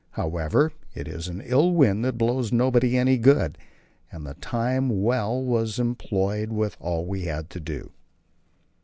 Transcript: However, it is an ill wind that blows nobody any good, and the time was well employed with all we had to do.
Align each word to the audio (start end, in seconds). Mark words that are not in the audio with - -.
However, 0.17 0.71
it 0.95 1.07
is 1.07 1.27
an 1.27 1.41
ill 1.41 1.73
wind 1.73 2.03
that 2.05 2.17
blows 2.17 2.51
nobody 2.51 2.97
any 2.97 3.19
good, 3.19 3.55
and 4.11 4.25
the 4.25 4.33
time 4.33 4.89
was 4.89 5.75
well 5.77 5.85
employed 5.87 6.49
with 6.51 6.75
all 6.79 7.05
we 7.05 7.25
had 7.25 7.51
to 7.51 7.59
do. 7.59 7.91